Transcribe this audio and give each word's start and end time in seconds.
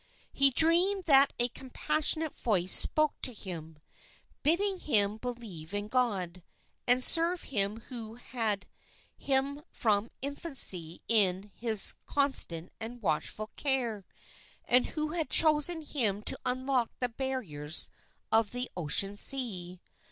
He 0.33 0.49
dreamed 0.49 1.03
that 1.03 1.31
a 1.37 1.49
compassionate 1.49 2.35
Voice 2.35 2.73
spoke 2.73 3.13
to 3.21 3.31
him, 3.35 3.77
bidding 4.41 4.79
him 4.79 5.17
believe 5.17 5.75
in 5.75 5.89
God, 5.89 6.41
and 6.87 7.03
serve 7.03 7.43
Him 7.43 7.81
who 7.81 8.15
had 8.15 8.31
had 8.31 8.67
him 9.15 9.61
from 9.71 10.09
infancy 10.23 11.03
in 11.07 11.51
His 11.53 11.93
constant 12.07 12.71
and 12.79 12.99
watchful 13.03 13.51
care, 13.55 14.03
and 14.65 14.87
who 14.87 15.09
had 15.09 15.29
chosen 15.29 15.83
him 15.83 16.23
to 16.23 16.39
unlock 16.47 16.89
the 16.97 17.09
barriers 17.09 17.91
of 18.31 18.53
the 18.53 18.71
Ocean 18.75 19.15
Sea. 19.15 19.79